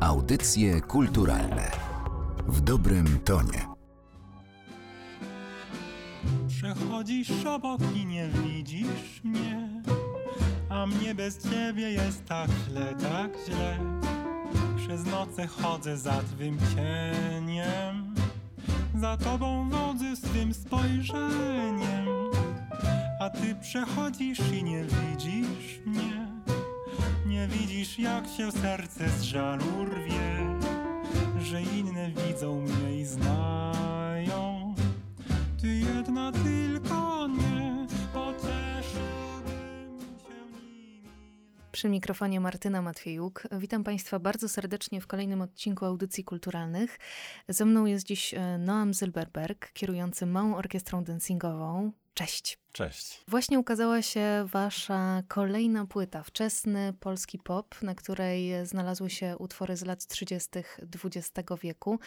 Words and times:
Audycje 0.00 0.80
kulturalne 0.80 1.70
w 2.48 2.60
dobrym 2.60 3.18
tonie. 3.24 3.66
Przechodzisz 6.48 7.46
obok 7.46 7.80
i 7.96 8.06
nie 8.06 8.28
widzisz 8.28 9.24
mnie, 9.24 9.82
a 10.68 10.86
mnie 10.86 11.14
bez 11.14 11.50
ciebie 11.50 11.90
jest 11.90 12.26
tak 12.26 12.50
źle, 12.68 12.94
tak 12.94 13.30
źle. 13.46 13.78
Przez 14.76 15.04
noce 15.04 15.46
chodzę 15.46 15.98
za 15.98 16.22
twym 16.22 16.58
cieniem, 16.74 18.14
za 19.00 19.16
tobą 19.16 19.70
wodzę 19.70 20.16
swym 20.16 20.54
spojrzeniem, 20.54 22.06
a 23.20 23.30
ty 23.30 23.54
przechodzisz 23.60 24.52
i 24.52 24.64
nie 24.64 24.84
widzisz 24.84 25.29
widzisz 27.90 28.04
jak 28.04 28.26
się 28.26 28.52
serce 28.52 29.08
z 29.08 29.22
żalu 29.22 29.84
rwie, 29.84 30.58
że 31.40 31.62
inne 31.62 32.10
widzą 32.10 32.60
mnie 32.60 33.00
i 33.00 33.04
znają. 33.04 34.74
Ty 35.60 35.68
jedna 35.68 36.32
tylko 36.32 37.28
nie 37.28 37.49
Przy 41.80 41.88
mikrofonie 41.88 42.40
Martyna 42.40 42.82
Matwiejuk. 42.82 43.42
Witam 43.52 43.84
Państwa 43.84 44.18
bardzo 44.18 44.48
serdecznie 44.48 45.00
w 45.00 45.06
kolejnym 45.06 45.42
odcinku 45.42 45.84
audycji 45.84 46.24
kulturalnych. 46.24 46.98
Ze 47.48 47.64
mną 47.64 47.86
jest 47.86 48.06
dziś 48.06 48.34
e, 48.34 48.58
Noam 48.58 48.94
Zylberberg, 48.94 49.72
kierujący 49.72 50.26
Małą 50.26 50.56
Orkiestrą 50.56 51.04
Dancingową. 51.04 51.92
Cześć. 52.14 52.58
Cześć. 52.72 53.24
Właśnie 53.28 53.58
ukazała 53.58 54.02
się 54.02 54.46
Wasza 54.52 55.22
kolejna 55.28 55.86
płyta, 55.86 56.22
wczesny 56.22 56.92
polski 57.00 57.38
pop, 57.38 57.82
na 57.82 57.94
której 57.94 58.66
znalazły 58.66 59.10
się 59.10 59.36
utwory 59.38 59.76
z 59.76 59.84
lat 59.84 60.06
30. 60.06 60.48
XX 61.04 61.30
wieku. 61.62 61.98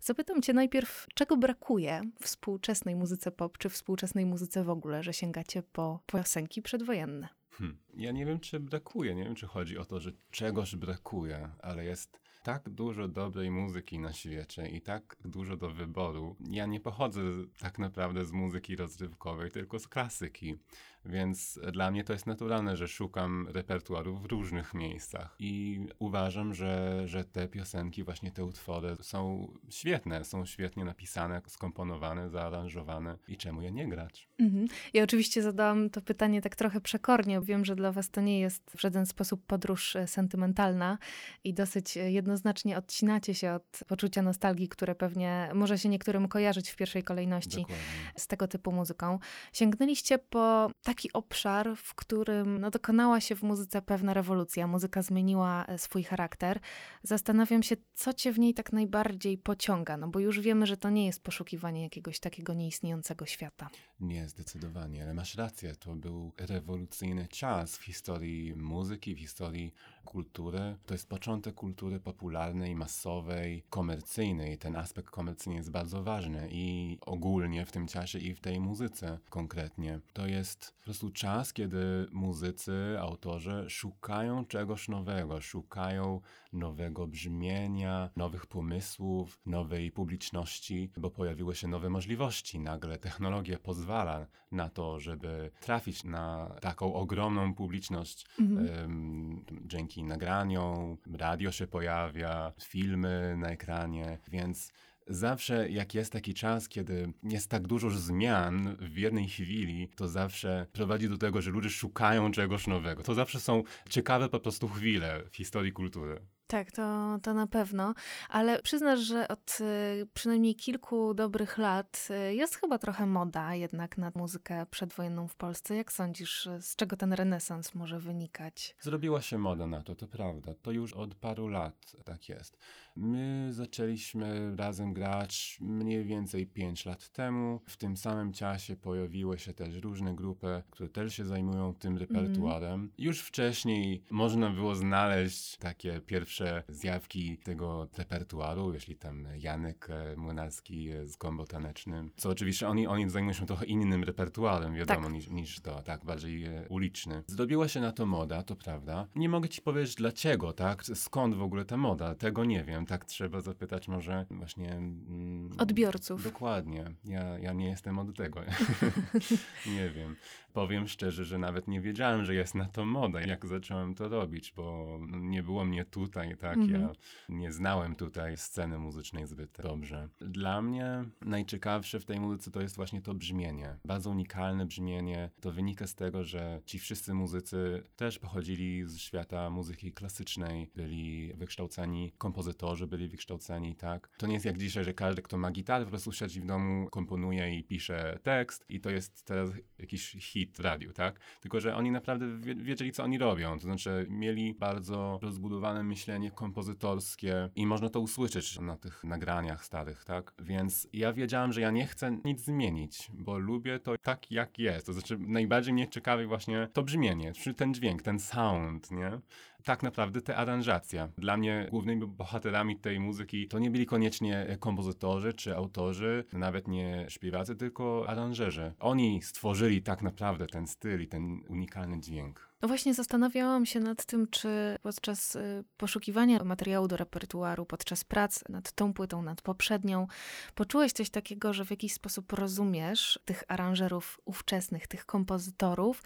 Zapytam 0.00 0.42
Cię 0.42 0.52
najpierw, 0.52 1.06
czego 1.14 1.36
brakuje 1.36 2.00
współczesnej 2.22 2.96
muzyce 2.96 3.30
pop, 3.30 3.58
czy 3.58 3.68
współczesnej 3.68 4.26
muzyce 4.26 4.64
w 4.64 4.70
ogóle, 4.70 5.02
że 5.02 5.12
sięgacie 5.12 5.62
po 5.62 6.00
piosenki 6.06 6.62
przedwojenne? 6.62 7.39
Hmm. 7.60 7.76
Ja 7.94 8.12
nie 8.12 8.26
wiem, 8.26 8.40
czy 8.40 8.60
brakuje, 8.60 9.14
nie 9.14 9.24
wiem, 9.24 9.34
czy 9.34 9.46
chodzi 9.46 9.78
o 9.78 9.84
to, 9.84 10.00
że 10.00 10.12
czegoś 10.30 10.76
brakuje, 10.76 11.48
ale 11.62 11.84
jest 11.84 12.19
tak 12.42 12.70
dużo 12.70 13.08
dobrej 13.08 13.50
muzyki 13.50 13.98
na 13.98 14.12
świecie 14.12 14.68
i 14.68 14.80
tak 14.80 15.16
dużo 15.24 15.56
do 15.56 15.70
wyboru. 15.70 16.36
Ja 16.50 16.66
nie 16.66 16.80
pochodzę 16.80 17.20
tak 17.58 17.78
naprawdę 17.78 18.24
z 18.24 18.32
muzyki 18.32 18.76
rozrywkowej, 18.76 19.50
tylko 19.50 19.78
z 19.78 19.88
klasyki, 19.88 20.56
więc 21.04 21.60
dla 21.72 21.90
mnie 21.90 22.04
to 22.04 22.12
jest 22.12 22.26
naturalne, 22.26 22.76
że 22.76 22.88
szukam 22.88 23.48
repertuaru 23.48 24.16
w 24.16 24.24
różnych 24.24 24.74
miejscach 24.74 25.36
i 25.38 25.80
uważam, 25.98 26.54
że, 26.54 27.02
że 27.08 27.24
te 27.24 27.48
piosenki, 27.48 28.04
właśnie 28.04 28.32
te 28.32 28.44
utwory 28.44 28.96
są 29.00 29.52
świetne, 29.70 30.24
są 30.24 30.46
świetnie 30.46 30.84
napisane, 30.84 31.42
skomponowane, 31.46 32.30
zaaranżowane 32.30 33.18
i 33.28 33.36
czemu 33.36 33.62
je 33.62 33.72
nie 33.72 33.88
grać? 33.88 34.28
Mhm. 34.38 34.66
Ja 34.94 35.04
oczywiście 35.04 35.42
zadałam 35.42 35.90
to 35.90 36.00
pytanie 36.02 36.42
tak 36.42 36.56
trochę 36.56 36.80
przekornie. 36.80 37.40
Wiem, 37.40 37.64
że 37.64 37.76
dla 37.76 37.92
Was 37.92 38.10
to 38.10 38.20
nie 38.20 38.40
jest 38.40 38.70
w 38.76 38.80
żaden 38.80 39.06
sposób 39.06 39.46
podróż 39.46 39.96
e, 39.96 40.06
sentymentalna 40.06 40.98
i 41.44 41.54
dosyć 41.54 41.96
e, 41.96 42.12
jednoznacznie 42.30 42.78
odcinacie 42.78 43.34
się 43.34 43.52
od 43.52 43.80
poczucia 43.86 44.22
nostalgii, 44.22 44.68
które 44.68 44.94
pewnie 44.94 45.50
może 45.54 45.78
się 45.78 45.88
niektórym 45.88 46.28
kojarzyć 46.28 46.70
w 46.70 46.76
pierwszej 46.76 47.02
kolejności 47.02 47.56
Dokładnie. 47.56 47.84
z 48.16 48.26
tego 48.26 48.48
typu 48.48 48.72
muzyką. 48.72 49.18
Sięgnęliście 49.52 50.18
po 50.18 50.70
taki 50.82 51.12
obszar, 51.12 51.76
w 51.76 51.94
którym 51.94 52.58
no, 52.58 52.70
dokonała 52.70 53.20
się 53.20 53.34
w 53.36 53.42
muzyce 53.42 53.82
pewna 53.82 54.14
rewolucja. 54.14 54.66
Muzyka 54.66 55.02
zmieniła 55.02 55.66
e, 55.66 55.78
swój 55.78 56.04
charakter. 56.04 56.60
Zastanawiam 57.02 57.62
się, 57.62 57.76
co 57.94 58.12
cię 58.12 58.32
w 58.32 58.38
niej 58.38 58.54
tak 58.54 58.72
najbardziej 58.72 59.38
pociąga, 59.38 59.96
no 59.96 60.08
bo 60.08 60.18
już 60.20 60.40
wiemy, 60.40 60.66
że 60.66 60.76
to 60.76 60.90
nie 60.90 61.06
jest 61.06 61.22
poszukiwanie 61.22 61.82
jakiegoś 61.82 62.20
takiego 62.20 62.54
nieistniejącego 62.54 63.26
świata. 63.26 63.70
Nie, 64.00 64.28
zdecydowanie, 64.28 65.02
ale 65.02 65.14
masz 65.14 65.34
rację. 65.34 65.76
To 65.76 65.94
był 65.94 66.32
rewolucyjny 66.38 67.28
czas 67.28 67.76
w 67.76 67.82
historii 67.82 68.54
muzyki, 68.54 69.14
w 69.14 69.18
historii 69.18 69.74
kultury. 70.04 70.76
To 70.86 70.94
jest 70.94 71.08
początek 71.08 71.54
kultury 71.54 72.00
popularnej, 72.20 72.76
masowej, 72.76 73.62
komercyjnej. 73.70 74.58
Ten 74.58 74.76
aspekt 74.76 75.10
komercyjny 75.10 75.56
jest 75.56 75.70
bardzo 75.70 76.02
ważny 76.02 76.48
i 76.50 76.98
ogólnie 77.00 77.66
w 77.66 77.72
tym 77.72 77.86
czasie 77.86 78.18
i 78.18 78.34
w 78.34 78.40
tej 78.40 78.60
muzyce 78.60 79.18
konkretnie. 79.30 80.00
To 80.12 80.26
jest 80.26 80.74
po 80.78 80.84
prostu 80.84 81.10
czas, 81.10 81.52
kiedy 81.52 82.06
muzycy, 82.12 82.96
autorzy 83.00 83.64
szukają 83.68 84.44
czegoś 84.44 84.88
nowego, 84.88 85.40
szukają 85.40 86.20
nowego 86.52 87.06
brzmienia, 87.06 88.10
nowych 88.16 88.46
pomysłów, 88.46 89.40
nowej 89.46 89.90
publiczności, 89.90 90.90
bo 90.96 91.10
pojawiły 91.10 91.54
się 91.54 91.68
nowe 91.68 91.90
możliwości. 91.90 92.60
Nagle 92.60 92.98
technologia 92.98 93.58
pozwala 93.58 94.26
na 94.52 94.68
to, 94.68 95.00
żeby 95.00 95.50
trafić 95.60 96.04
na 96.04 96.54
taką 96.60 96.94
ogromną 96.94 97.54
publiczność 97.54 98.26
em, 98.38 99.44
dzięki 99.64 100.04
nagraniom, 100.04 100.96
radio 101.12 101.52
się 101.52 101.66
pojawia, 101.66 102.52
filmy 102.60 103.34
na 103.38 103.48
ekranie, 103.48 104.18
więc 104.28 104.72
zawsze 105.06 105.70
jak 105.70 105.94
jest 105.94 106.12
taki 106.12 106.34
czas, 106.34 106.68
kiedy 106.68 107.12
jest 107.22 107.50
tak 107.50 107.66
dużo 107.66 107.90
zmian 107.90 108.76
w 108.80 108.96
jednej 108.96 109.28
chwili, 109.28 109.88
to 109.96 110.08
zawsze 110.08 110.66
prowadzi 110.72 111.08
do 111.08 111.18
tego, 111.18 111.42
że 111.42 111.50
ludzie 111.50 111.70
szukają 111.70 112.30
czegoś 112.32 112.66
nowego. 112.66 113.02
To 113.02 113.14
zawsze 113.14 113.40
są 113.40 113.62
ciekawe 113.88 114.28
po 114.28 114.40
prostu 114.40 114.68
chwile 114.68 115.22
w 115.30 115.36
historii 115.36 115.72
kultury. 115.72 116.20
Tak, 116.50 116.72
to, 116.72 117.18
to 117.22 117.34
na 117.34 117.46
pewno, 117.46 117.94
ale 118.28 118.62
przyznasz, 118.62 119.00
że 119.00 119.28
od 119.28 119.58
y, 119.60 120.06
przynajmniej 120.14 120.54
kilku 120.54 121.14
dobrych 121.14 121.58
lat 121.58 122.08
y, 122.30 122.34
jest 122.34 122.56
chyba 122.56 122.78
trochę 122.78 123.06
moda 123.06 123.54
jednak 123.54 123.98
na 123.98 124.12
muzykę 124.14 124.66
przedwojenną 124.70 125.28
w 125.28 125.36
Polsce. 125.36 125.76
Jak 125.76 125.92
sądzisz, 125.92 126.46
y, 126.46 126.62
z 126.62 126.76
czego 126.76 126.96
ten 126.96 127.12
renesans 127.12 127.74
może 127.74 127.98
wynikać? 127.98 128.76
Zrobiła 128.80 129.22
się 129.22 129.38
moda 129.38 129.66
na 129.66 129.82
to, 129.82 129.94
to 129.94 130.06
prawda. 130.06 130.54
To 130.62 130.70
już 130.70 130.92
od 130.92 131.14
paru 131.14 131.48
lat 131.48 131.96
tak 132.04 132.28
jest. 132.28 132.58
My 133.02 133.48
zaczęliśmy 133.52 134.56
razem 134.56 134.92
grać 134.92 135.58
mniej 135.60 136.04
więcej 136.04 136.46
5 136.46 136.86
lat 136.86 137.08
temu. 137.08 137.60
W 137.66 137.76
tym 137.76 137.96
samym 137.96 138.32
czasie 138.32 138.76
pojawiły 138.76 139.38
się 139.38 139.54
też 139.54 139.74
różne 139.74 140.14
grupy, 140.14 140.62
które 140.70 140.88
też 140.88 141.14
się 141.14 141.24
zajmują 141.24 141.74
tym 141.74 141.98
repertuarem. 141.98 142.90
Już 142.98 143.20
wcześniej 143.20 144.02
można 144.10 144.50
było 144.50 144.74
znaleźć 144.74 145.56
takie 145.56 146.00
pierwsze 146.00 146.62
zjawki 146.68 147.38
tego 147.38 147.88
repertuaru, 147.98 148.74
jeśli 148.74 148.96
tam 148.96 149.26
Janek 149.38 149.88
e, 149.90 150.16
Młynarski 150.16 150.90
e, 150.90 151.06
z 151.06 151.16
kombo 151.16 151.46
tanecznym. 151.46 152.10
Co 152.16 152.28
oczywiście 152.30 152.68
oni, 152.68 152.86
oni 152.86 153.10
zajmują 153.10 153.32
się 153.34 153.46
trochę 153.46 153.66
innym 153.66 154.04
repertuarem, 154.04 154.74
wiadomo, 154.74 155.02
Tak. 155.02 155.12
niż, 155.12 155.28
niż 155.28 155.60
to, 155.60 155.82
tak, 155.82 156.04
bardziej 156.04 156.44
e, 156.44 156.66
uliczny. 156.68 157.22
Zrobiła 157.26 157.68
się 157.68 157.80
na 157.80 157.92
to 157.92 158.06
moda, 158.06 158.42
to 158.42 158.56
prawda. 158.56 159.06
Nie 159.14 159.28
mogę 159.28 159.48
ci 159.48 159.62
powiedzieć 159.62 159.94
dlaczego, 159.94 160.52
tak? 160.52 160.84
Skąd 160.84 161.34
w 161.34 161.42
ogóle 161.42 161.64
ta 161.64 161.76
moda? 161.76 162.14
Tego 162.14 162.44
nie 162.44 162.64
wiem. 162.64 162.86
Tak 162.90 163.04
trzeba 163.04 163.40
zapytać 163.40 163.88
może 163.88 164.26
właśnie... 164.30 164.72
Mm, 164.72 165.50
Odbiorców. 165.58 166.24
Dokładnie. 166.24 166.84
Ja, 167.04 167.38
ja 167.38 167.52
nie 167.52 167.68
jestem 167.68 167.98
od 167.98 168.16
tego. 168.16 168.40
nie 169.76 169.90
wiem. 169.90 170.16
Powiem 170.52 170.88
szczerze, 170.88 171.24
że 171.24 171.38
nawet 171.38 171.68
nie 171.68 171.80
wiedziałem, 171.80 172.24
że 172.24 172.34
jest 172.34 172.54
na 172.54 172.64
to 172.64 172.84
moda, 172.84 173.20
jak 173.20 173.46
zacząłem 173.46 173.94
to 173.94 174.08
robić, 174.08 174.52
bo 174.56 174.98
nie 175.10 175.42
było 175.42 175.64
mnie 175.64 175.84
tutaj, 175.84 176.36
tak? 176.36 176.56
Mhm. 176.56 176.82
Ja 176.82 176.92
nie 177.28 177.52
znałem 177.52 177.94
tutaj 177.94 178.36
sceny 178.36 178.78
muzycznej 178.78 179.26
zbyt 179.26 179.58
dobrze. 179.62 180.08
Dla 180.20 180.62
mnie 180.62 181.04
najciekawsze 181.20 182.00
w 182.00 182.04
tej 182.04 182.20
muzyce 182.20 182.50
to 182.50 182.60
jest 182.60 182.76
właśnie 182.76 183.02
to 183.02 183.14
brzmienie. 183.14 183.76
Bardzo 183.84 184.10
unikalne 184.10 184.66
brzmienie. 184.66 185.30
To 185.40 185.52
wynika 185.52 185.86
z 185.86 185.94
tego, 185.94 186.24
że 186.24 186.60
ci 186.64 186.78
wszyscy 186.78 187.14
muzycy 187.14 187.82
też 187.96 188.18
pochodzili 188.18 188.88
z 188.88 188.98
świata 188.98 189.50
muzyki 189.50 189.92
klasycznej, 189.92 190.70
byli 190.76 191.32
wykształceni, 191.34 192.12
kompozytorzy 192.18 192.69
byli 192.86 193.08
wykształceni, 193.08 193.76
tak? 193.76 194.08
To 194.18 194.26
nie 194.26 194.34
jest 194.34 194.46
jak 194.46 194.58
dzisiaj, 194.58 194.84
że 194.84 194.94
każdy, 194.94 195.22
kto 195.22 195.38
ma 195.38 195.50
gitarę, 195.50 195.84
po 195.84 195.90
prostu 195.90 196.12
siedzi 196.12 196.40
w 196.40 196.46
domu, 196.46 196.88
komponuje 196.90 197.58
i 197.58 197.64
pisze 197.64 198.18
tekst 198.22 198.64
i 198.68 198.80
to 198.80 198.90
jest 198.90 199.24
teraz 199.24 199.50
jakiś 199.78 200.10
hit 200.10 200.60
radiu, 200.60 200.92
tak? 200.92 201.20
Tylko, 201.40 201.60
że 201.60 201.76
oni 201.76 201.90
naprawdę 201.90 202.38
wie- 202.38 202.54
wiedzieli, 202.54 202.92
co 202.92 203.04
oni 203.04 203.18
robią. 203.18 203.56
To 203.56 203.62
znaczy, 203.62 204.06
mieli 204.10 204.54
bardzo 204.54 205.18
rozbudowane 205.22 205.82
myślenie 205.82 206.30
kompozytorskie 206.30 207.50
i 207.54 207.66
można 207.66 207.88
to 207.88 208.00
usłyszeć 208.00 208.60
na 208.60 208.76
tych 208.76 209.04
nagraniach 209.04 209.64
starych, 209.64 210.04
tak? 210.04 210.34
Więc 210.38 210.88
ja 210.92 211.12
wiedziałem, 211.12 211.52
że 211.52 211.60
ja 211.60 211.70
nie 211.70 211.86
chcę 211.86 212.18
nic 212.24 212.40
zmienić, 212.40 213.10
bo 213.14 213.38
lubię 213.38 213.78
to 213.78 213.98
tak, 214.02 214.30
jak 214.30 214.58
jest. 214.58 214.86
To 214.86 214.92
znaczy, 214.92 215.18
najbardziej 215.18 215.74
mnie 215.74 215.88
ciekawi 215.88 216.26
właśnie 216.26 216.68
to 216.72 216.82
brzmienie, 216.82 217.32
czy 217.32 217.54
ten 217.54 217.74
dźwięk, 217.74 218.02
ten 218.02 218.20
sound, 218.20 218.90
nie? 218.90 219.20
Tak 219.64 219.82
naprawdę 219.82 220.22
te 220.22 220.36
aranżacja. 220.36 221.08
Dla 221.18 221.36
mnie 221.36 221.68
głównymi 221.70 222.06
bohaterami 222.06 222.76
tej 222.76 223.00
muzyki 223.00 223.48
to 223.48 223.58
nie 223.58 223.70
byli 223.70 223.86
koniecznie 223.86 224.56
kompozytorzy 224.60 225.32
czy 225.32 225.56
autorzy, 225.56 226.24
nawet 226.32 226.68
nie 226.68 227.06
śpiewacy, 227.08 227.56
tylko 227.56 228.04
aranżerzy. 228.08 228.72
Oni 228.80 229.22
stworzyli 229.22 229.82
tak 229.82 230.02
naprawdę 230.02 230.46
ten 230.46 230.66
styl 230.66 231.02
i 231.02 231.08
ten 231.08 231.40
unikalny 231.48 232.00
dźwięk. 232.00 232.49
No 232.62 232.68
właśnie 232.68 232.94
zastanawiałam 232.94 233.66
się 233.66 233.80
nad 233.80 234.04
tym, 234.04 234.26
czy 234.30 234.78
podczas 234.82 235.36
y, 235.36 235.64
poszukiwania 235.76 236.44
materiału 236.44 236.88
do 236.88 236.96
repertuaru, 236.96 237.66
podczas 237.66 238.04
prac 238.04 238.48
nad 238.48 238.72
tą 238.72 238.92
płytą, 238.92 239.22
nad 239.22 239.42
poprzednią, 239.42 240.06
poczułeś 240.54 240.92
coś 240.92 241.10
takiego, 241.10 241.52
że 241.52 241.64
w 241.64 241.70
jakiś 241.70 241.92
sposób 241.92 242.32
rozumiesz 242.32 243.20
tych 243.24 243.44
aranżerów 243.48 244.20
ówczesnych, 244.24 244.86
tych 244.86 245.06
kompozytorów, 245.06 246.02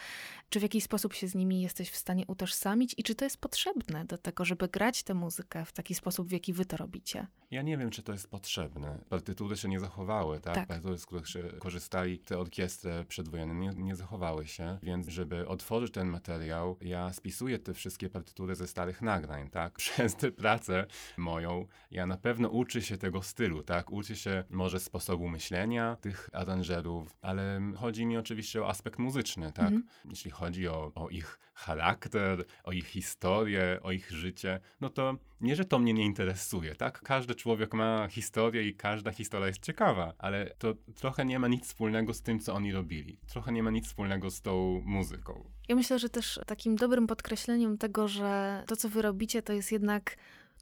czy 0.49 0.61
w 0.61 0.63
jakiś 0.63 0.85
sposób 0.85 1.15
się 1.15 1.29
z 1.29 1.35
nimi 1.35 1.63
jesteś 1.63 1.91
w 1.91 1.97
stanie 1.97 2.25
utożsamić 2.27 2.95
i 2.99 3.03
czy 3.03 3.15
to 3.15 3.25
jest 3.25 3.37
potrzebne 3.37 4.05
do 4.05 4.19
tego, 4.19 4.45
żeby 4.45 4.69
grać 4.69 5.03
tę 5.03 5.15
muzykę 5.15 5.65
w 5.65 5.73
taki 5.73 5.95
sposób, 5.95 6.29
w 6.29 6.33
jaki 6.33 6.53
wy 6.53 6.65
to 6.65 6.77
robicie? 6.77 7.27
Ja 7.55 7.63
nie 7.63 7.79
wiem, 7.79 7.91
czy 7.91 8.03
to 8.03 8.13
jest 8.13 8.31
potrzebne. 8.31 8.99
Partytury 9.09 9.57
się 9.57 9.69
nie 9.69 9.81
zachowały, 9.81 10.41
tak? 10.41 10.55
Tak. 10.55 10.69
Partytury, 10.69 10.99
z 10.99 11.07
których 11.07 11.29
się 11.29 11.43
korzystali 11.43 12.19
te 12.19 12.39
orkiestry 12.39 13.05
przedwojenne, 13.09 13.55
nie, 13.55 13.83
nie 13.83 13.97
zachowały 13.97 14.47
się, 14.47 14.79
więc 14.83 15.09
żeby 15.09 15.49
otworzyć 15.49 15.93
ten 15.93 16.09
materiał, 16.09 16.77
ja 16.81 17.13
spisuję 17.13 17.59
te 17.59 17.75
wszystkie 17.75 18.11
partytury 18.11 18.55
ze 18.55 18.67
starych 18.67 19.03
nagrań, 19.03 19.51
tak? 19.51 19.75
Przez 19.79 20.17
tę 20.17 20.33
pracę 20.33 20.87
moją 21.17 21.67
ja 21.91 22.07
na 22.07 22.17
pewno 22.17 22.49
uczę 22.49 22.83
się 22.83 22.99
tego 22.99 23.23
stylu, 23.23 23.63
tak? 23.63 23.91
Uczę 23.91 24.17
się 24.17 24.45
może 24.51 24.81
sposobu 24.81 25.29
myślenia 25.29 25.97
tych 25.97 26.31
aranżerów, 26.33 27.17
ale 27.23 27.61
chodzi 27.77 28.07
mi 28.07 28.17
oczywiście 28.17 28.63
o 28.63 28.69
aspekt 28.69 28.99
muzyczny, 28.99 29.53
tak? 29.53 29.73
Jeśli 30.05 30.31
chodzi 30.31 30.69
o, 30.69 30.93
o 30.95 31.09
ich 31.09 31.39
charakter, 31.55 32.45
o 32.65 32.73
ich 32.73 32.87
historię, 32.87 33.79
o 33.83 33.93
ich 33.93 34.11
życie, 34.11 34.61
no 34.81 34.89
to 34.89 35.17
nie, 35.41 35.57
że 35.57 35.65
to 35.65 35.79
mnie 35.79 35.93
nie 35.95 36.05
interesuje, 36.05 36.75
tak? 36.75 37.01
Każdy 37.01 37.35
człowiek 37.35 37.75
ma 37.75 38.09
historię 38.09 38.63
i 38.63 38.75
każda 38.75 39.11
historia 39.11 39.47
jest 39.47 39.63
ciekawa, 39.63 40.15
ale 40.19 40.51
to 40.59 40.75
trochę 40.95 41.25
nie 41.25 41.39
ma 41.39 41.49
nic 41.49 41.65
wspólnego 41.65 42.15
z 42.15 42.23
tym, 42.23 42.41
co 42.41 42.55
oni 42.55 42.73
robili. 42.73 43.19
Trochę 43.27 43.53
nie 43.53 43.63
ma 43.63 43.71
nic 43.71 43.87
wspólnego 43.87 44.31
z 44.31 44.41
tą 44.41 44.83
muzyką. 44.85 45.51
Ja 45.69 45.75
myślę, 45.77 45.99
że 45.99 46.09
też 46.09 46.41
takim 46.47 46.77
dobrym 46.77 47.07
podkreśleniem 47.07 47.79
tego, 47.79 48.09
że 48.09 48.63
to, 48.67 48.77
co 48.77 48.89
wy 48.89 49.03
robicie, 49.03 49.43
to 49.43 49.53
jest 49.53 49.73
jednak 49.73 50.17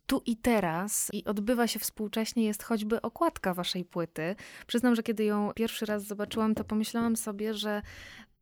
tu 0.07 0.23
i 0.27 0.37
teraz 0.37 1.09
i 1.13 1.25
odbywa 1.25 1.67
się 1.67 1.79
współcześnie, 1.79 2.45
jest 2.45 2.63
choćby 2.63 3.03
okładka 3.03 3.55
waszej 3.55 3.85
płyty. 3.85 4.37
Przyznam, 4.67 4.95
że 4.95 5.03
kiedy 5.03 5.25
ją 5.25 5.51
pierwszy 5.55 5.87
raz 5.87 6.07
zobaczyłam, 6.07 6.55
to 6.55 6.65
pomyślałam 6.65 7.17
sobie, 7.17 7.55
że 7.55 7.83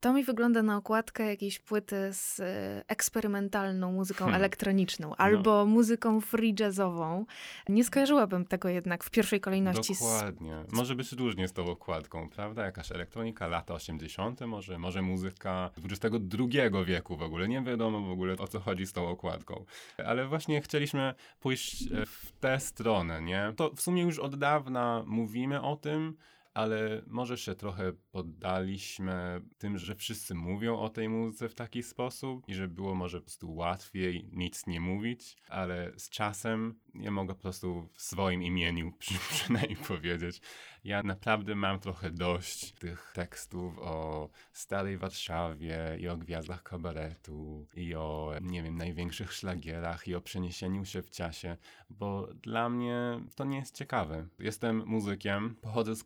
to 0.00 0.12
mi 0.12 0.24
wygląda 0.24 0.62
na 0.62 0.76
okładkę 0.76 1.26
jakiejś 1.26 1.58
płyty 1.58 1.96
z 2.12 2.40
e, 2.40 2.84
eksperymentalną 2.88 3.92
muzyką 3.92 4.18
Hmm. 4.18 4.40
elektroniczną 4.40 5.16
albo 5.16 5.66
muzyką 5.66 6.20
free 6.20 6.54
jazzową. 6.60 7.26
Nie 7.68 7.84
skojarzyłabym 7.84 8.44
tego 8.44 8.68
jednak 8.68 9.04
w 9.04 9.10
pierwszej 9.10 9.40
kolejności 9.40 9.94
z 9.94 9.98
Dokładnie. 9.98 10.64
Może 10.72 10.94
być 10.94 11.12
różnie 11.12 11.48
z 11.48 11.52
tą 11.52 11.66
okładką, 11.66 12.28
prawda? 12.28 12.64
Jakaś 12.64 12.92
elektronika, 12.92 13.46
lata 13.46 13.74
80., 13.74 14.40
może, 14.40 14.78
może 14.78 15.02
muzyka 15.02 15.70
XXI 15.90 16.36
wieku 16.86 17.16
w 17.16 17.22
ogóle. 17.22 17.48
Nie 17.48 17.62
wiadomo 17.62 18.00
w 18.00 18.10
ogóle 18.10 18.36
o 18.38 18.48
co 18.48 18.60
chodzi 18.60 18.86
z 18.86 18.92
tą 18.92 19.08
okładką. 19.08 19.64
Ale 20.06 20.26
właśnie 20.26 20.60
chcieliśmy 20.60 21.14
pójść 21.40 21.82
e, 21.82 22.06
w 22.06 22.32
tę 22.40 22.60
stronę, 22.60 23.22
nie? 23.22 23.52
To 23.56 23.70
w 23.70 23.80
sumie 23.80 24.02
już 24.02 24.18
od 24.18 24.36
dawna 24.36 25.02
mówimy 25.06 25.62
o 25.62 25.76
tym, 25.76 26.16
ale 26.54 27.02
może 27.06 27.38
się 27.38 27.54
trochę 27.54 27.92
poddaliśmy 28.10 29.42
tym, 29.58 29.78
że 29.78 29.94
wszyscy 29.94 30.34
mówią 30.34 30.78
o 30.78 30.88
tej 30.88 31.08
muzyce 31.08 31.48
w 31.48 31.54
taki 31.54 31.82
sposób 31.82 32.48
i 32.48 32.54
że 32.54 32.68
było 32.68 32.94
może 32.94 33.18
po 33.18 33.24
prostu 33.24 33.54
łatwiej 33.54 34.28
nic 34.32 34.66
nie 34.66 34.80
mówić, 34.80 35.36
ale 35.48 35.92
z 35.96 36.08
czasem 36.10 36.80
ja 36.94 37.10
mogę 37.10 37.34
po 37.34 37.40
prostu 37.40 37.88
w 37.92 38.02
swoim 38.02 38.42
imieniu 38.42 38.92
przy, 38.98 39.14
przynajmniej 39.14 39.76
powiedzieć, 39.76 40.40
ja 40.84 41.02
naprawdę 41.02 41.54
mam 41.54 41.80
trochę 41.80 42.10
dość 42.10 42.72
tych 42.72 43.12
tekstów 43.14 43.78
o 43.78 44.28
starej 44.52 44.98
Warszawie 44.98 45.78
i 46.00 46.08
o 46.08 46.16
gwiazdach 46.16 46.62
kabaretu 46.62 47.66
i 47.74 47.94
o, 47.94 48.34
nie 48.42 48.62
wiem, 48.62 48.76
największych 48.76 49.32
szlagierach 49.32 50.08
i 50.08 50.14
o 50.14 50.20
przeniesieniu 50.20 50.84
się 50.84 51.02
w 51.02 51.10
czasie, 51.10 51.56
bo 51.90 52.26
dla 52.34 52.68
mnie 52.68 53.20
to 53.34 53.44
nie 53.44 53.58
jest 53.58 53.76
ciekawe. 53.76 54.26
Jestem 54.38 54.82
muzykiem, 54.86 55.56
pochodzę 55.60 55.96
z 55.96 56.02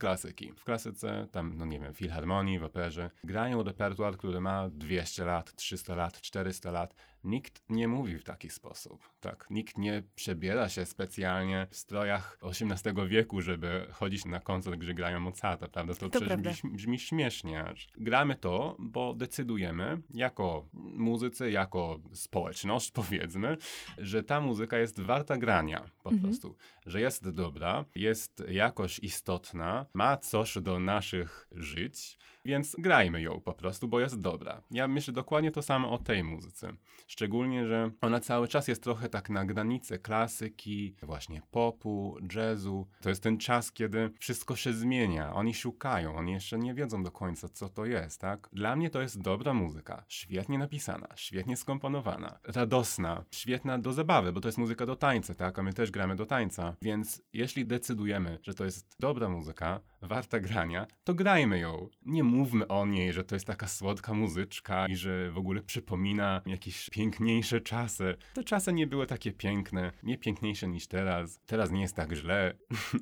W 0.57 0.65
klasyce, 0.65 1.29
tam, 1.33 1.57
no 1.57 1.67
nie 1.67 1.81
wiem, 1.81 1.95
filharmonii, 1.95 2.59
w 2.59 2.65
operze, 2.65 3.11
grają 3.25 3.63
repertuar, 3.63 4.17
który 4.17 4.41
ma 4.41 4.69
200 4.69 5.25
lat, 5.25 5.55
300 5.57 5.95
lat, 5.95 6.21
400 6.21 6.71
lat. 6.71 6.95
Nikt 7.25 7.63
nie 7.69 7.89
mówi 7.89 8.19
w 8.19 8.25
taki 8.25 8.51
sposób, 8.51 9.11
tak? 9.21 9.47
Nikt 9.51 9.79
nie 9.79 10.03
przebiera 10.15 10.69
się 10.69 10.87
specjalnie 10.87 11.67
w 11.71 11.77
strojach 11.77 12.39
XVIII 12.43 13.09
wieku, 13.09 13.41
żeby 13.41 13.87
chodzić 13.93 14.25
na 14.25 14.41
koncert, 14.41 14.77
gdzie 14.77 14.95
grają 14.95 15.21
Mozarta, 15.21 15.69
prawda? 15.69 15.95
To, 15.95 16.11
przecież 16.11 16.29
prawda. 16.29 16.51
brzmi, 16.51 16.71
brzmi 16.71 16.99
śmiesznie. 16.99 17.65
Gramy 17.97 18.35
to, 18.35 18.77
bo 18.79 19.15
decydujemy 19.15 20.03
jako 20.11 20.69
muzycy, 20.73 21.51
jako 21.51 22.01
społeczność, 22.13 22.91
powiedzmy, 23.01 23.57
że 23.99 24.23
ta 24.23 24.41
muzyka 24.41 24.79
jest 24.79 25.01
warta 25.01 25.37
grania 25.37 25.91
po 26.03 26.11
prostu. 26.11 26.57
Że 26.87 27.01
jest 27.01 27.31
dobra, 27.31 27.85
jest 27.95 28.43
jakoś 28.49 28.99
istotna, 28.99 29.87
ma 29.95 30.17
coś 30.17 30.59
do 30.63 30.79
naszych 30.79 31.49
żyć, 31.53 32.19
więc 32.45 32.77
grajmy 32.79 33.23
ją 33.23 33.41
po 33.41 33.53
prostu, 33.53 33.89
bo 33.89 34.01
jest 34.01 34.21
dobra. 34.21 34.63
Ja 34.71 34.89
myślę 34.89 35.15
dokładnie 35.15 35.51
to 35.51 35.63
samo 35.63 35.91
o 35.91 35.99
tej 35.99 36.25
muzyce. 36.25 36.73
Szczególnie, 37.15 37.67
że 37.67 37.91
ona 38.01 38.21
cały 38.21 38.49
czas 38.49 38.69
jest 38.69 38.83
trochę 38.83 39.09
tak 39.09 39.31
na 39.31 39.45
granicy 39.45 39.99
klasyki, 39.99 40.97
właśnie 41.03 41.43
popu, 41.51 42.17
jazzu. 42.35 42.87
To 43.01 43.09
jest 43.09 43.23
ten 43.23 43.39
czas, 43.39 43.73
kiedy 43.73 44.11
wszystko 44.19 44.57
się 44.57 44.73
zmienia. 44.73 45.35
Oni 45.35 45.55
szukają, 45.55 46.17
oni 46.17 46.33
jeszcze 46.33 46.59
nie 46.59 46.75
wiedzą 46.75 47.03
do 47.03 47.11
końca, 47.11 47.49
co 47.49 47.69
to 47.69 47.87
jest, 47.87 48.21
tak? 48.21 48.49
Dla 48.53 48.77
mnie 48.77 48.91
to 48.91 49.01
jest 49.01 49.23
dobra 49.23 49.55
muzyka. 49.55 50.05
Świetnie 50.09 50.59
napisana, 50.59 51.09
świetnie 51.17 51.57
skomponowana, 51.57 52.39
radosna, 52.45 53.25
świetna 53.31 53.79
do 53.79 53.93
zabawy, 53.93 54.33
bo 54.33 54.41
to 54.41 54.49
jest 54.49 54.59
muzyka 54.59 54.87
do 54.87 54.97
tańca, 54.97 55.35
tak? 55.35 55.59
A 55.59 55.63
my 55.63 55.73
też 55.73 55.91
gramy 55.91 56.17
do 56.17 56.27
tańca. 56.27 56.77
Więc 56.83 57.23
jeśli 57.33 57.67
decydujemy, 57.67 58.39
że 58.43 58.55
to 58.55 58.65
jest 58.65 58.97
dobra 59.01 59.29
muzyka, 59.29 59.81
warta 60.05 60.41
grania, 60.41 60.87
to 61.05 61.15
grajmy 61.15 61.59
ją. 61.59 61.89
Nie 62.07 62.25
mówmy 62.25 62.69
o 62.69 62.87
niej, 62.87 63.13
że 63.13 63.25
to 63.25 63.37
jest 63.37 63.47
taka 63.47 63.69
słodka 63.69 64.15
muzyczka 64.15 64.87
i 64.87 64.97
że 64.97 65.31
w 65.31 65.39
ogóle 65.39 65.63
przypomina 65.63 66.43
jakieś 66.47 66.91
piękniejsze 66.91 67.61
czasy. 67.61 68.15
Te 68.35 68.45
czasy 68.45 68.73
nie 68.73 68.87
były 68.87 69.07
takie 69.07 69.33
piękne, 69.33 69.93
nie 70.03 70.19
piękniejsze 70.19 70.69
niż 70.69 70.87
teraz. 70.87 71.41
Teraz 71.47 71.71
nie 71.71 71.81
jest 71.81 71.97
tak 71.97 72.13
źle. 72.13 72.55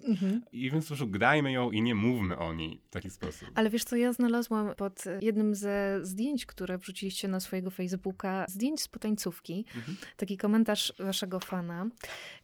I 0.52 0.70
więc 0.70 0.86
prostu 0.86 1.06
grajmy 1.06 1.52
ją 1.52 1.70
i 1.70 1.82
nie 1.82 1.94
mówmy 1.94 2.38
o 2.38 2.54
niej 2.54 2.80
w 2.86 2.90
taki 2.90 3.10
sposób. 3.10 3.48
Ale 3.54 3.70
wiesz 3.70 3.84
co, 3.84 3.96
ja 3.96 4.12
znalazłam 4.12 4.74
pod 4.74 5.04
jednym 5.20 5.54
ze 5.54 6.00
zdjęć, 6.02 6.46
które 6.46 6.78
wrzuciliście 6.78 7.28
na 7.28 7.40
swojego 7.40 7.70
Facebooka, 7.70 8.44
zdjęć 8.48 8.80
z 8.80 8.88
potańcówki, 8.88 9.64
taki 10.16 10.36
komentarz 10.36 10.92
waszego 10.98 11.40
fana. 11.40 11.86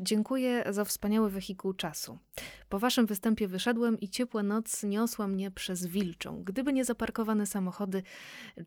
Dziękuję 0.01 0.65
za 0.71 0.85
wspaniały 0.85 1.31
wehikuł 1.31 1.73
czasu. 1.73 2.19
Po 2.69 2.79
waszym 2.79 3.07
występie 3.07 3.49
wyszedłem 3.49 4.01
i 4.01 4.09
ciepła 4.09 4.43
noc 4.49 4.83
niosła 4.83 5.29
mnie 5.29 5.51
przez 5.51 5.87
Wilczą. 5.87 6.43
Gdyby 6.45 6.73
nie 6.73 6.85
zaparkowane 6.85 7.47
samochody, 7.47 8.03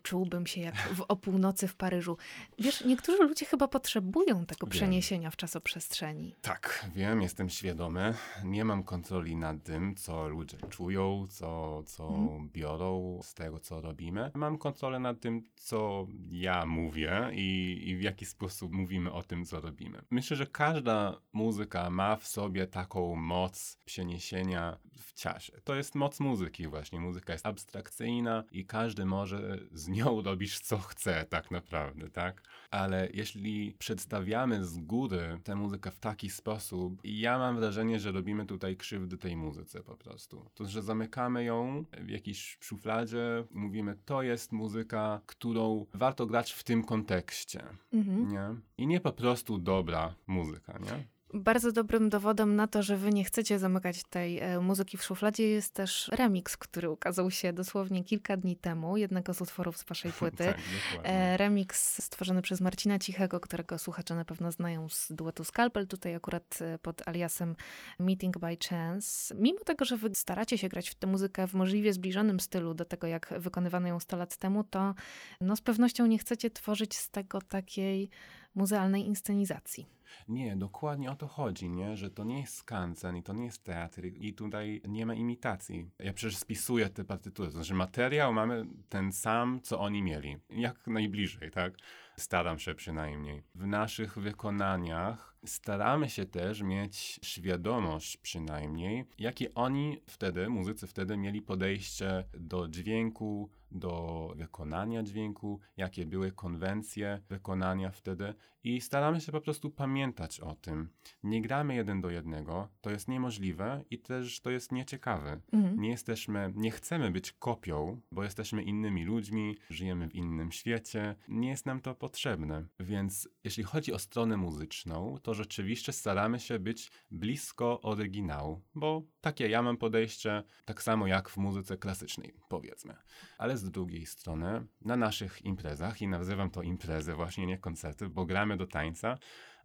czułbym 0.04 0.48
się 0.48 0.62
jak 0.62 0.76
w, 0.76 1.02
o 1.08 1.16
północy 1.16 1.68
w 1.68 1.76
Paryżu. 1.76 2.18
Wiesz, 2.60 2.86
niektórzy 2.86 3.24
ludzie 3.24 3.46
chyba 3.46 3.68
potrzebują 3.68 4.46
tego 4.46 4.68
Wiem. 4.68 4.72
przeniesienia 4.72 5.32
w 5.32 5.36
czasoprzestrzeni. 5.36 6.36
Tak, 6.42 6.86
wiem, 6.96 7.22
jestem 7.22 7.50
świadomy. 7.50 8.14
Nie 8.44 8.66
mam 8.66 8.84
kontroli 8.84 9.36
nad 9.36 9.64
tym, 9.64 9.96
co 9.96 10.28
ludzie 10.28 10.58
czują, 10.70 11.28
co, 11.30 11.84
co 11.84 12.30
biorą 12.54 13.20
z 13.24 13.34
tego, 13.34 13.60
co 13.60 13.82
robimy. 13.82 14.32
Mam 14.34 14.58
kontrolę 14.58 15.00
nad 15.00 15.20
tym, 15.20 15.44
co 15.56 16.08
ja 16.32 16.66
mówię 16.66 17.30
i, 17.34 17.82
i 17.88 17.98
w 17.98 18.02
jaki 18.02 18.26
sposób 18.26 18.72
mówimy 18.72 19.12
o 19.12 19.24
tym, 19.24 19.46
co 19.46 19.62
robimy. 19.62 20.02
Myślę, 20.10 20.38
że 20.38 20.48
każda 20.48 21.22
muzyka 21.34 21.90
ma 21.90 22.16
w 22.16 22.28
sobie 22.28 22.68
taką 22.68 23.16
moc 23.16 23.78
przeniesienia 23.86 24.78
w 24.98 25.14
czasie. 25.14 25.54
To 25.64 25.71
jest 25.76 25.96
moc 25.96 26.20
muzyki 26.20 26.68
właśnie. 26.68 27.00
Muzyka 27.00 27.34
jest 27.34 27.46
abstrakcyjna 27.46 28.44
i 28.52 28.66
każdy 28.66 29.06
może 29.06 29.58
z 29.72 29.88
nią 29.88 30.22
robić 30.30 30.60
co 30.60 30.78
chce 30.78 31.26
tak 31.30 31.52
naprawdę, 31.52 32.10
tak? 32.10 32.42
Ale 32.72 33.10
jeśli 33.14 33.76
przedstawiamy 33.80 34.66
z 34.66 34.78
góry 34.78 35.40
tę 35.44 35.56
muzykę 35.56 35.92
w 35.92 36.00
taki 36.00 36.30
sposób, 36.30 37.02
ja 37.04 37.38
mam 37.38 37.56
wrażenie, 37.56 38.00
że 38.00 38.12
robimy 38.12 38.46
tutaj 38.46 38.78
krzywdy 38.78 39.18
tej 39.18 39.36
muzyce 39.36 39.84
po 39.84 39.96
prostu. 39.98 40.46
To, 40.54 40.66
że 40.66 40.82
zamykamy 40.82 41.44
ją 41.44 41.86
w 42.02 42.10
jakiejś 42.10 42.58
szufladzie, 42.62 43.44
mówimy, 43.52 43.96
to 44.06 44.22
jest 44.24 44.52
muzyka, 44.52 45.22
którą 45.26 45.86
warto 45.94 46.26
grać 46.26 46.52
w 46.52 46.64
tym 46.64 46.84
kontekście, 46.84 47.64
Mhm. 47.94 48.30
nie? 48.30 48.62
I 48.78 48.88
nie 48.88 49.00
po 49.00 49.12
prostu 49.14 49.58
dobra 49.58 50.16
muzyka, 50.28 50.78
nie? 50.80 51.08
Bardzo 51.34 51.72
dobrym 51.72 52.10
dowodem 52.10 52.56
na 52.56 52.68
to, 52.68 52.84
że 52.84 52.98
wy 52.98 53.10
nie 53.10 53.24
chcecie 53.24 53.60
zamykać 53.60 54.04
tej 54.04 54.40
e, 54.40 54.60
muzyki 54.60 54.98
w 54.98 55.04
szufladzie 55.04 55.48
jest 55.48 55.74
też 55.74 56.10
remix, 56.14 56.58
który 56.58 56.90
ukazał 56.90 57.32
się 57.32 57.54
dosłownie 57.54 58.04
kilka 58.04 58.38
dni 58.38 58.56
temu, 58.56 58.98
jednego 58.98 59.34
z 59.34 59.42
utworów 59.42 59.78
z 59.78 59.84
waszej 59.84 60.12
płyty. 60.20 60.46
tak, 60.46 60.58
e, 61.04 61.38
remix 61.38 62.04
stworzony 62.04 62.42
przez 62.42 62.62
Marcina 62.62 63.00
Cichego, 63.00 63.40
którego 63.40 63.78
słuchacze 63.78 64.16
na 64.16 64.26
pewno 64.26 64.52
znają 64.52 64.90
z 64.90 65.12
duetu 65.12 65.44
Scalpel, 65.44 65.88
tutaj 65.88 66.16
akurat 66.16 66.60
e, 66.62 66.80
pod 66.80 67.08
aliasem 67.08 67.56
Meeting 68.00 68.38
by 68.38 68.58
Chance. 68.70 69.36
Mimo 69.36 69.60
tego, 69.60 69.86
że 69.86 69.98
wy 69.98 70.16
staracie 70.16 70.58
się 70.58 70.70
grać 70.70 70.90
w 70.90 70.96
tę 70.96 71.08
muzykę 71.08 71.48
w 71.48 71.54
możliwie 71.54 71.94
zbliżonym 71.94 72.40
stylu 72.40 72.74
do 72.74 72.86
tego, 72.86 73.08
jak 73.08 73.34
wykonywano 73.38 73.88
ją 73.88 74.00
100 74.00 74.18
lat 74.18 74.38
temu, 74.38 74.64
to 74.64 74.96
no, 75.42 75.56
z 75.56 75.62
pewnością 75.62 76.06
nie 76.06 76.18
chcecie 76.18 76.50
tworzyć 76.50 76.98
z 76.98 77.10
tego 77.10 77.42
takiej 77.42 78.10
muzealnej 78.56 79.06
inscenizacji. 79.06 79.86
Nie, 80.28 80.56
dokładnie 80.56 81.12
o 81.12 81.16
to 81.16 81.28
chodzi, 81.28 81.70
nie? 81.70 81.98
że 81.98 82.10
to 82.10 82.24
nie 82.24 82.42
jest 82.42 82.56
skansen 82.56 83.18
i 83.18 83.24
to 83.24 83.34
nie 83.34 83.46
jest 83.46 83.64
teatr 83.64 84.06
i 84.06 84.34
tutaj 84.34 84.82
nie 84.88 85.06
ma 85.06 85.14
imitacji. 85.14 85.90
Ja 86.00 86.14
przecież 86.14 86.38
spisuję 86.38 86.90
te 86.90 87.04
partytury, 87.04 87.52
znaczy 87.52 87.74
materiał 87.74 88.34
mamy 88.34 88.66
ten 88.90 89.12
sam, 89.12 89.60
co 89.64 89.80
oni 89.80 90.04
mieli, 90.04 90.38
jak 90.50 90.88
najbliżej, 90.88 91.52
tak? 91.52 91.74
Staram 92.18 92.60
się 92.60 92.76
przynajmniej. 92.76 93.44
W 93.56 93.68
naszych 93.68 94.18
wykonaniach 94.18 95.36
staramy 95.46 96.10
się 96.10 96.26
też 96.26 96.62
mieć 96.62 97.20
świadomość 97.24 98.18
przynajmniej, 98.18 99.06
jakie 99.18 99.54
oni 99.54 99.98
wtedy, 100.08 100.50
muzycy 100.50 100.88
wtedy 100.88 101.18
mieli 101.18 101.42
podejście 101.42 102.24
do 102.34 102.68
dźwięku, 102.68 103.50
do 103.72 104.34
wykonania 104.36 105.04
dźwięku, 105.04 105.60
jakie 105.78 106.06
były 106.06 106.32
konwencje 106.32 107.22
wykonania 107.30 107.92
wtedy 107.92 108.34
i 108.64 108.82
staramy 108.82 109.22
się 109.22 109.32
po 109.32 109.42
prostu 109.42 109.70
pamiętać 109.70 110.40
o 110.40 110.56
tym. 110.56 110.90
Nie 111.24 111.42
gramy 111.42 111.76
jeden 111.76 112.02
do 112.02 112.10
jednego, 112.10 112.68
to 112.82 112.90
jest 112.90 113.08
niemożliwe 113.08 113.84
i 113.90 114.00
też 114.00 114.42
to 114.42 114.50
jest 114.50 114.72
nieciekawe. 114.72 115.42
Mhm. 115.54 115.82
Nie 115.82 115.90
jesteśmy, 115.90 116.54
nie 116.56 116.72
chcemy 116.72 117.12
być 117.12 117.32
kopią, 117.32 118.02
bo 118.12 118.24
jesteśmy 118.24 118.64
innymi 118.64 119.06
ludźmi, 119.06 119.58
żyjemy 119.70 120.10
w 120.10 120.16
innym 120.16 120.52
świecie, 120.52 121.16
nie 121.28 121.50
jest 121.50 121.66
nam 121.66 121.82
to 121.82 121.96
potrzebne. 121.96 122.66
Więc 122.80 123.30
jeśli 123.44 123.64
chodzi 123.64 123.94
o 123.94 124.00
stronę 124.00 124.38
muzyczną, 124.38 125.18
to 125.24 125.31
rzeczywiście 125.34 125.94
staramy 125.94 126.40
się 126.40 126.60
być 126.60 126.92
blisko 127.12 127.82
oryginału, 127.82 128.62
bo 128.76 129.04
takie 129.22 129.50
ja 129.50 129.62
mam 129.62 129.78
podejście, 129.78 130.44
tak 130.66 130.84
samo 130.84 131.08
jak 131.08 131.30
w 131.30 131.38
muzyce 131.38 131.78
klasycznej, 131.78 132.34
powiedzmy. 132.50 132.96
Ale 133.38 133.58
z 133.58 133.72
drugiej 133.72 134.06
strony, 134.06 134.68
na 134.82 134.96
naszych 134.96 135.46
imprezach, 135.46 136.02
i 136.02 136.08
nazywam 136.08 136.50
to 136.50 136.62
imprezy 136.62 137.14
właśnie, 137.14 137.46
nie 137.46 137.58
koncerty, 137.58 138.10
bo 138.10 138.26
gramy 138.26 138.58
do 138.58 138.68
tańca, 138.68 139.18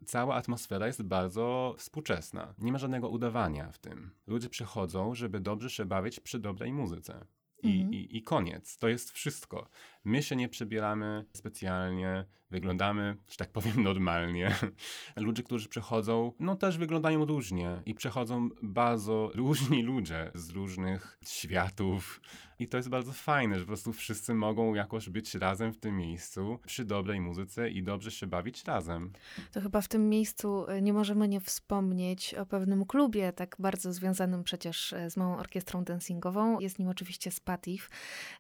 cała 0.05 0.35
atmosfera 0.35 0.87
jest 0.87 1.03
bardzo 1.03 1.75
współczesna. 1.79 2.55
Nie 2.59 2.73
ma 2.73 2.79
żadnego 2.79 3.09
udawania 3.09 3.73
w 3.73 3.79
tym. 3.79 4.11
Ludzie 4.27 4.49
przychodzą, 4.49 5.15
żeby 5.15 5.41
dobrze 5.41 5.71
się 5.71 5.85
bawić 5.85 6.21
przy 6.21 6.39
dobrej 6.39 6.73
muzyce. 6.73 7.27
I, 7.67 7.81
mhm. 7.81 7.95
i, 7.95 8.17
I 8.17 8.23
koniec. 8.23 8.79
To 8.79 8.89
jest 8.89 9.13
wszystko. 9.13 9.69
My 10.05 10.23
się 10.23 10.37
nie 10.37 10.49
przebieramy 10.49 11.25
specjalnie, 11.33 12.25
wyglądamy, 12.51 13.17
że 13.29 13.37
tak 13.37 13.53
powiem, 13.53 13.83
normalnie. 13.83 14.55
Ludzie, 15.17 15.43
którzy 15.43 15.69
przychodzą, 15.69 16.33
no 16.41 16.57
też 16.57 16.79
wyglądają 16.79 17.25
różnie 17.25 17.83
i 17.87 17.95
przychodzą 17.95 18.49
bardzo 18.63 19.31
różni 19.35 19.83
ludzie 19.83 20.31
z 20.35 20.51
różnych 20.51 21.19
światów. 21.27 22.21
I 22.59 22.69
to 22.69 22.77
jest 22.77 22.89
bardzo 22.89 23.13
fajne, 23.13 23.59
że 23.59 23.61
po 23.61 23.67
prostu 23.67 23.93
wszyscy 23.93 24.35
mogą 24.35 24.75
jakoś 24.75 25.09
być 25.09 25.35
razem 25.35 25.73
w 25.73 25.79
tym 25.79 25.97
miejscu 25.97 26.59
przy 26.67 26.85
dobrej 26.85 27.21
muzyce 27.21 27.71
i 27.71 27.83
dobrze 27.83 28.11
się 28.11 28.27
bawić 28.27 28.65
razem. 28.65 29.13
To 29.53 29.61
chyba 29.61 29.81
w 29.81 29.89
tym 29.89 30.09
miejscu 30.09 30.67
e, 30.69 30.83
nie 30.83 30.93
możemy 30.93 31.29
nie 31.29 31.41
wspomnieć 31.41 32.35
o 32.35 32.47
pewnym 32.47 32.87
klubie, 32.87 33.33
tak 33.33 33.57
bardzo 33.59 33.93
związanym 33.93 34.45
przecież 34.45 34.93
e, 34.93 35.11
z 35.11 35.17
małą 35.17 35.37
orkiestrą 35.37 35.85
dancingową. 35.85 36.61
Jest 36.61 36.79
nim 36.79 36.89
oczywiście 36.89 37.31
Spatif. 37.31 37.91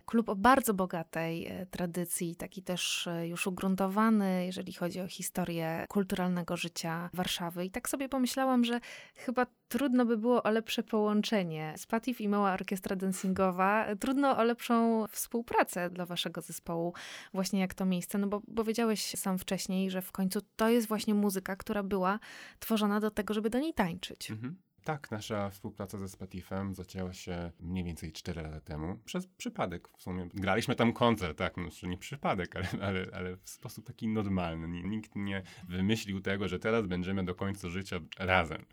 Klub 0.07 0.29
o 0.29 0.37
bardzo 0.37 0.75
bogatej 0.75 1.47
e, 1.47 1.67
tradycji, 1.67 2.37
taki 2.37 2.63
też 2.63 3.09
już 3.25 3.47
ugruntowany, 3.47 4.47
jeżeli 4.47 4.73
chodzi 4.73 5.01
o 5.01 5.09
historię 5.09 5.85
kulturalnego 5.89 6.57
życia 6.57 7.11
Warszawy. 7.15 7.65
I 7.65 7.71
tak 7.71 7.89
sobie 7.89 8.09
pomyślałam, 8.09 8.65
że 8.65 8.81
chyba 9.15 9.47
trudno 9.69 10.07
by 10.07 10.17
było 10.17 10.43
o 10.43 10.51
lepsze 10.51 10.83
połączenie. 10.83 11.75
Spatif 11.77 12.21
i 12.21 12.29
mała 12.29 12.53
orkiestra 12.53 12.97
dancingowa 12.97 13.87
trudno 14.01 14.39
o 14.39 14.45
lepszą 14.45 15.07
współpracę 15.11 15.91
dla 15.91 16.07
waszego 16.07 16.41
zespołu, 16.41 16.95
właśnie 17.35 17.61
jak 17.61 17.75
to 17.75 17.85
miejsce, 17.85 18.19
no 18.19 18.27
bo 18.27 18.41
powiedziałeś 18.57 19.03
sam 19.03 19.39
wcześniej, 19.39 19.91
że 19.91 20.03
w 20.03 20.13
końcu 20.13 20.41
to 20.57 20.69
jest 20.69 20.89
właśnie 20.89 21.15
muzyka, 21.15 21.57
która 21.57 21.83
była 21.83 22.19
tworzona 22.59 23.01
do 23.01 23.11
tego, 23.11 23.35
żeby 23.35 23.51
do 23.51 23.59
niej 23.59 23.75
tańczyć. 23.75 24.31
Mhm. 24.31 24.57
Tak, 24.87 25.11
nasza 25.11 25.51
współpraca 25.51 25.99
ze 25.99 26.09
Spotifem 26.09 26.75
zaczęła 26.75 27.13
się 27.13 27.53
mniej 27.61 27.85
więcej 27.85 28.13
4 28.13 28.43
lata 28.43 28.61
temu. 28.61 28.99
Przez 29.05 29.27
przypadek 29.27 29.89
w 29.89 30.03
sumie. 30.03 30.29
Graliśmy 30.35 30.75
tam 30.75 30.93
koncert, 30.93 31.39
tak, 31.39 31.57
no, 31.57 31.89
nie 31.89 31.99
przypadek, 31.99 32.57
ale, 32.57 32.69
ale, 32.83 33.07
ale 33.13 33.37
w 33.37 33.51
sposób 33.51 33.87
taki 33.87 34.09
normalny. 34.09 34.69
Nikt 34.69 35.17
nie 35.17 35.43
wymyślił 35.69 36.21
tego, 36.21 36.49
że 36.49 36.59
teraz 36.59 36.87
będziemy 36.87 37.25
do 37.25 37.35
końca 37.35 37.69
życia 37.69 38.01
razem. 38.19 38.65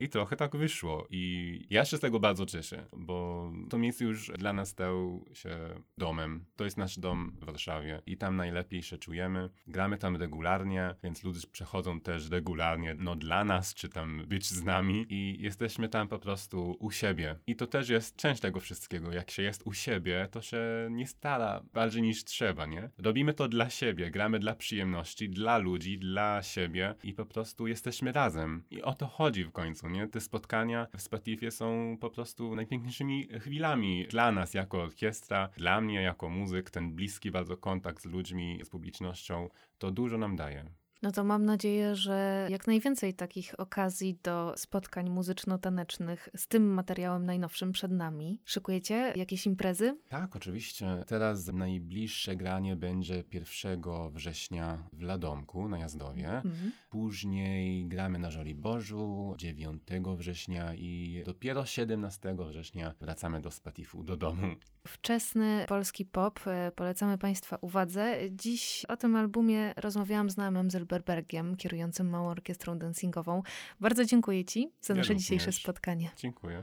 I 0.00 0.08
trochę 0.08 0.36
tak 0.36 0.56
wyszło. 0.56 1.06
I 1.10 1.66
ja 1.70 1.84
się 1.84 1.96
z 1.96 2.00
tego 2.00 2.20
bardzo 2.20 2.46
cieszę, 2.46 2.86
bo 2.96 3.50
to 3.70 3.78
miejsce 3.78 4.04
już 4.04 4.30
dla 4.30 4.52
nas 4.52 4.68
stał 4.68 5.24
się 5.32 5.58
domem. 5.98 6.44
To 6.56 6.64
jest 6.64 6.76
nasz 6.76 6.98
dom 6.98 7.32
w 7.40 7.44
Warszawie 7.44 8.02
i 8.06 8.16
tam 8.16 8.36
najlepiej 8.36 8.82
się 8.82 8.98
czujemy. 8.98 9.50
Gramy 9.66 9.98
tam 9.98 10.16
regularnie, 10.16 10.94
więc 11.02 11.24
ludzie 11.24 11.46
przechodzą 11.52 12.00
też 12.00 12.30
regularnie, 12.30 12.94
no 12.98 13.16
dla 13.16 13.44
nas, 13.44 13.74
czy 13.74 13.88
tam 13.88 14.24
być 14.26 14.46
z 14.46 14.64
nami 14.64 15.06
i 15.08 15.42
jest 15.42 15.61
jesteśmy 15.62 15.88
tam 15.88 16.08
po 16.08 16.18
prostu 16.18 16.76
u 16.80 16.90
siebie. 16.90 17.36
I 17.46 17.56
to 17.56 17.66
też 17.66 17.88
jest 17.88 18.16
część 18.16 18.40
tego 18.40 18.60
wszystkiego. 18.60 19.12
Jak 19.12 19.30
się 19.30 19.42
jest 19.42 19.62
u 19.64 19.72
siebie, 19.72 20.28
to 20.30 20.42
się 20.42 20.88
nie 20.90 21.06
stara 21.06 21.62
bardziej 21.72 22.02
niż 22.02 22.24
trzeba, 22.24 22.66
nie? 22.66 22.90
Robimy 22.98 23.34
to 23.34 23.48
dla 23.48 23.70
siebie, 23.70 24.10
gramy 24.10 24.38
dla 24.38 24.54
przyjemności, 24.54 25.30
dla 25.30 25.58
ludzi, 25.58 25.98
dla 25.98 26.42
siebie 26.42 26.94
i 27.02 27.12
po 27.12 27.26
prostu 27.26 27.66
jesteśmy 27.66 28.12
razem. 28.12 28.64
I 28.70 28.82
o 28.82 28.94
to 28.94 29.06
chodzi 29.06 29.44
w 29.44 29.52
końcu, 29.52 29.88
nie? 29.88 30.08
Te 30.08 30.20
spotkania 30.20 30.86
w 30.96 31.02
Spotify 31.02 31.50
są 31.50 31.96
po 32.00 32.10
prostu 32.10 32.54
najpiękniejszymi 32.56 33.28
chwilami 33.40 34.06
dla 34.10 34.32
nas 34.32 34.54
jako 34.54 34.82
orkiestra, 34.82 35.48
dla 35.56 35.80
mnie 35.80 36.02
jako 36.02 36.28
muzyk, 36.28 36.70
ten 36.70 36.94
bliski 36.94 37.30
bardzo 37.30 37.56
kontakt 37.56 38.02
z 38.02 38.06
ludźmi, 38.06 38.60
z 38.64 38.70
publicznością, 38.70 39.48
to 39.78 39.90
dużo 39.90 40.18
nam 40.18 40.36
daje. 40.36 40.81
No 41.02 41.12
to 41.12 41.24
mam 41.24 41.44
nadzieję, 41.44 41.96
że 41.96 42.46
jak 42.50 42.66
najwięcej 42.66 43.14
takich 43.14 43.60
okazji 43.60 44.18
do 44.22 44.54
spotkań 44.56 45.10
muzyczno-tanecznych 45.10 46.28
z 46.36 46.46
tym 46.46 46.74
materiałem 46.74 47.26
najnowszym 47.26 47.72
przed 47.72 47.92
nami. 47.92 48.40
Szykujecie 48.44 49.12
jakieś 49.16 49.46
imprezy? 49.46 49.98
Tak, 50.08 50.36
oczywiście. 50.36 51.04
Teraz 51.06 51.46
najbliższe 51.46 52.36
granie 52.36 52.76
będzie 52.76 53.24
1 53.32 53.82
września 54.12 54.88
w 54.92 55.02
Ladomku 55.02 55.68
na 55.68 55.78
Jazdowie. 55.78 56.28
Mhm. 56.28 56.72
Później 56.90 57.86
gramy 57.86 58.18
na 58.18 58.30
Żoliborzu 58.30 59.34
9 59.38 59.82
września 60.16 60.74
i 60.74 61.22
dopiero 61.26 61.66
17 61.66 62.36
września 62.48 62.94
wracamy 63.00 63.40
do 63.40 63.50
Spatifu, 63.50 64.04
do 64.04 64.16
domu. 64.16 64.46
Wczesny 64.86 65.64
polski 65.68 66.04
pop. 66.04 66.40
E, 66.46 66.72
polecamy 66.76 67.18
Państwa 67.18 67.58
uwadze. 67.60 68.16
Dziś 68.30 68.84
o 68.84 68.96
tym 68.96 69.16
albumie 69.16 69.74
rozmawiałam 69.76 70.30
z 70.30 70.36
Noemem 70.36 70.70
Zilberbergiem, 70.92 71.56
kierującym 71.56 72.10
Małą 72.10 72.28
Orkiestrą 72.28 72.78
Dancingową. 72.78 73.42
Bardzo 73.80 74.04
dziękuję 74.04 74.44
Ci 74.44 74.72
za 74.80 74.94
nasze 74.94 75.12
ja 75.12 75.18
dzisiejsze 75.18 75.52
spotkanie. 75.52 76.10
Dziękuję. 76.16 76.62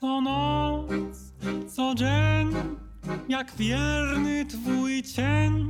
Co 0.00 0.20
noc, 0.20 1.34
co 1.74 1.94
dzień, 1.94 2.50
jak 3.28 3.56
wierny 3.56 4.46
Twój 4.46 5.02
cień, 5.02 5.68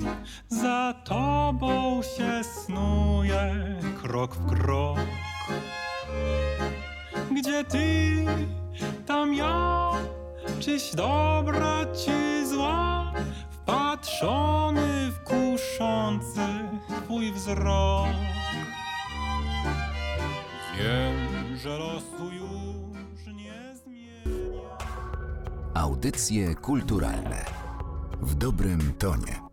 za 0.49 1.03
Tobą 1.05 2.03
się 2.03 2.45
snuje 2.45 3.55
krok 4.03 4.35
w 4.35 4.47
krok 4.47 4.99
gdzie 7.37 7.65
ty, 7.65 8.25
tam 9.07 9.35
ja, 9.35 9.91
czyś 10.67 10.95
dobra, 10.95 11.87
czy 12.05 12.47
zła, 12.47 13.13
wpatrzony 13.51 15.11
w 15.11 15.21
kuszący 15.25 16.47
twój 17.05 17.33
wzrok. 17.33 18.07
Wiem, 20.79 21.57
że 21.57 21.79
losu 21.79 22.33
już 22.33 23.27
nie 23.35 23.75
zmienia. 23.75 24.79
Audycje 25.75 26.55
kulturalne 26.55 27.45
w 28.21 28.35
dobrym 28.35 28.93
tonie. 28.99 29.46